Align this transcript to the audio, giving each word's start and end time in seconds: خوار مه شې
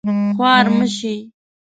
خوار 0.35 0.65
مه 0.77 0.85
شې 0.95 1.13